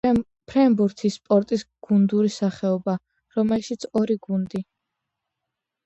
ფრენბურთი— 0.51 1.11
სპორტის 1.15 1.65
გუნდური 1.89 2.33
სახეობა, 2.37 2.99
რომელშიც 3.39 3.89
ორი 4.03 4.21
გუნდი 4.29 4.67